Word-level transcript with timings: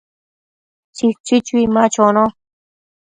Chichi 0.95 1.37
chui 1.45 1.65
ma 1.73 1.83
chono 1.93 2.25